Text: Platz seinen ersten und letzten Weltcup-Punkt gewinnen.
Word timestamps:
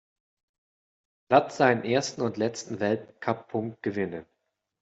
Platz 1.27 1.57
seinen 1.57 1.83
ersten 1.83 2.21
und 2.21 2.37
letzten 2.37 2.79
Weltcup-Punkt 2.79 3.83
gewinnen. 3.83 4.25